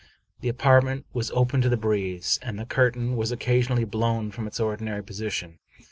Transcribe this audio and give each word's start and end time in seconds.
The 0.39 0.49
apartment 0.49 1.05
was 1.13 1.29
open 1.29 1.61
to 1.61 1.69
the 1.69 1.77
breeze, 1.77 2.39
and 2.41 2.57
the 2.57 2.65
curtain 2.65 3.15
was 3.15 3.31
occa 3.31 3.59
sionally 3.63 3.87
blown 3.87 4.31
from 4.31 4.47
its 4.47 4.59
ordinary 4.59 5.03
position. 5.03 5.59